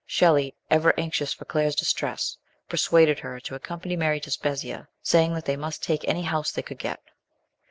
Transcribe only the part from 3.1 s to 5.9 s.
her to accompany Mary to Spezzia, saying they must